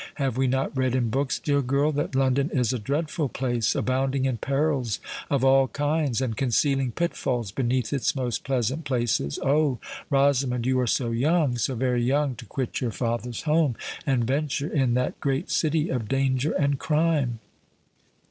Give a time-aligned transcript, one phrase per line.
[0.15, 4.37] Have we not read in books, dear girl, that London is a dreadful place—abounding in
[4.37, 9.37] perils of all kinds, and concealing pit falls beneath its most pleasant places?
[9.45, 9.77] Oh!
[10.09, 14.95] Rosamond, you are so young—so very young to quit your father's home and venture in
[14.95, 17.37] that great city of danger and crime!"